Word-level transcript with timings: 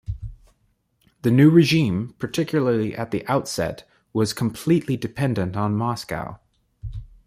The 1.21 1.29
new 1.29 1.51
regime, 1.51 2.15
particularly 2.17 2.95
at 2.95 3.11
the 3.11 3.23
outset, 3.27 3.87
was 4.13 4.33
completely 4.33 4.97
dependent 4.97 5.55
on 5.55 5.75
Moscow. 5.75 6.39